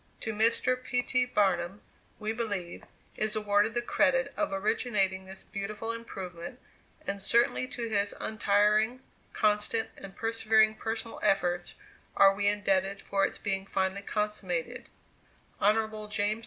[0.21, 0.81] To Mr.
[0.83, 1.03] P.
[1.03, 1.25] T.
[1.27, 1.79] Barnum,
[2.17, 6.59] we believe, is awarded the credit of originating this beautiful improvement,
[7.05, 9.01] and certainly to his untiring,
[9.33, 11.75] constant, and persevering personal efforts
[12.17, 14.89] are we indebted for its being finally consummated.
[15.59, 16.09] Hon.